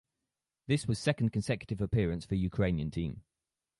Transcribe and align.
This 0.65 0.87
was 0.87 0.97
second 0.97 1.29
consecutive 1.29 1.79
appearance 1.79 2.25
for 2.25 2.33
Ukrainian 2.33 2.89
team. 2.89 3.21